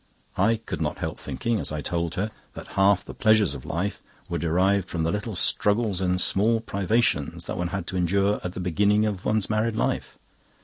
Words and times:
I 0.39 0.55
could 0.55 0.81
not 0.81 0.97
help 0.97 1.19
thinking 1.19 1.59
(as 1.59 1.71
I 1.71 1.81
told 1.81 2.15
her) 2.15 2.31
that 2.55 2.69
half 2.69 3.05
the 3.05 3.13
pleasures 3.13 3.53
of 3.53 3.65
life 3.67 4.01
were 4.29 4.39
derived 4.39 4.89
from 4.89 5.03
the 5.03 5.11
little 5.11 5.35
struggles 5.35 6.01
and 6.01 6.19
small 6.19 6.59
privations 6.59 7.45
that 7.45 7.55
one 7.59 7.67
had 7.67 7.85
to 7.85 7.97
endure 7.97 8.39
at 8.43 8.53
the 8.53 8.59
beginning 8.59 9.05
of 9.05 9.25
one's 9.25 9.47
married 9.47 9.75
life. 9.75 10.17